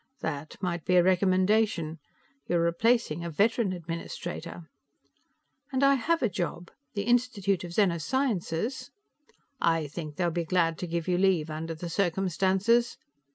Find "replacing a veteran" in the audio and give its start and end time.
2.59-3.71